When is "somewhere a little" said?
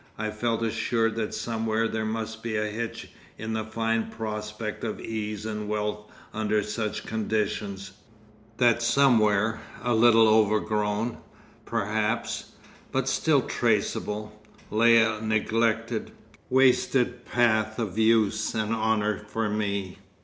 8.81-10.27